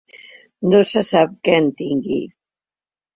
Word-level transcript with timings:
No 0.69 0.79
sé 0.91 1.03
sap 1.09 1.35
que 1.47 1.57
en 1.57 1.67
tingui. 1.83 2.17